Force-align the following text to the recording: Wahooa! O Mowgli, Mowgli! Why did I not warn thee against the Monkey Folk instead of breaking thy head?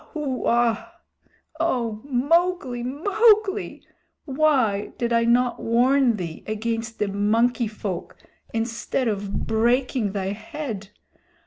Wahooa! 0.15 0.93
O 1.59 2.01
Mowgli, 2.05 2.81
Mowgli! 2.81 3.83
Why 4.25 4.93
did 4.97 5.13
I 5.13 5.25
not 5.25 5.59
warn 5.59 6.15
thee 6.15 6.43
against 6.47 6.97
the 6.97 7.07
Monkey 7.07 7.67
Folk 7.67 8.17
instead 8.51 9.07
of 9.07 9.45
breaking 9.45 10.13
thy 10.13 10.29
head? 10.29 10.89